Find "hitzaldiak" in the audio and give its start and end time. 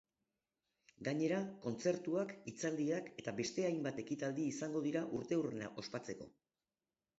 2.53-3.13